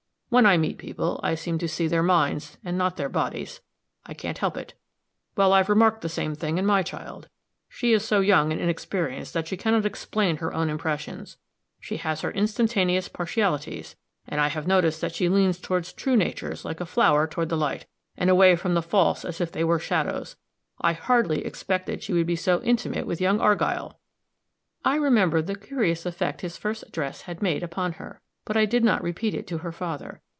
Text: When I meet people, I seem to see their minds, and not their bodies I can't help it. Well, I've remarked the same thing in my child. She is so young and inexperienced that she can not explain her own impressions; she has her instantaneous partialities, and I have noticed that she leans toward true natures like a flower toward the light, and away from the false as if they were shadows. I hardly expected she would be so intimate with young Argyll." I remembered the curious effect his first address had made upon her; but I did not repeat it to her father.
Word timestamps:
When 0.31 0.45
I 0.45 0.55
meet 0.55 0.77
people, 0.77 1.19
I 1.21 1.35
seem 1.35 1.57
to 1.57 1.67
see 1.67 1.87
their 1.87 2.01
minds, 2.01 2.57
and 2.63 2.77
not 2.77 2.95
their 2.95 3.09
bodies 3.09 3.59
I 4.05 4.13
can't 4.13 4.37
help 4.37 4.55
it. 4.55 4.73
Well, 5.35 5.51
I've 5.51 5.67
remarked 5.67 5.99
the 5.99 6.07
same 6.07 6.35
thing 6.35 6.57
in 6.57 6.65
my 6.65 6.83
child. 6.83 7.27
She 7.67 7.91
is 7.91 8.05
so 8.05 8.21
young 8.21 8.49
and 8.53 8.61
inexperienced 8.61 9.33
that 9.33 9.49
she 9.49 9.57
can 9.57 9.73
not 9.73 9.85
explain 9.85 10.37
her 10.37 10.53
own 10.53 10.69
impressions; 10.69 11.35
she 11.81 11.97
has 11.97 12.21
her 12.21 12.31
instantaneous 12.31 13.09
partialities, 13.09 13.97
and 14.25 14.39
I 14.39 14.47
have 14.47 14.65
noticed 14.65 15.01
that 15.01 15.13
she 15.13 15.27
leans 15.27 15.59
toward 15.59 15.83
true 15.83 16.15
natures 16.15 16.63
like 16.63 16.79
a 16.79 16.85
flower 16.85 17.27
toward 17.27 17.49
the 17.49 17.57
light, 17.57 17.85
and 18.15 18.29
away 18.29 18.55
from 18.55 18.73
the 18.73 18.81
false 18.81 19.25
as 19.25 19.41
if 19.41 19.51
they 19.51 19.65
were 19.65 19.79
shadows. 19.79 20.37
I 20.79 20.93
hardly 20.93 21.43
expected 21.45 22.03
she 22.03 22.13
would 22.13 22.25
be 22.25 22.37
so 22.37 22.61
intimate 22.61 23.05
with 23.05 23.19
young 23.19 23.41
Argyll." 23.41 23.99
I 24.85 24.95
remembered 24.95 25.47
the 25.47 25.55
curious 25.59 26.05
effect 26.05 26.39
his 26.39 26.55
first 26.55 26.83
address 26.83 27.23
had 27.23 27.41
made 27.41 27.63
upon 27.63 27.91
her; 27.95 28.21
but 28.43 28.57
I 28.57 28.65
did 28.65 28.83
not 28.83 29.03
repeat 29.03 29.35
it 29.35 29.45
to 29.47 29.59
her 29.59 29.71
father. 29.71 30.19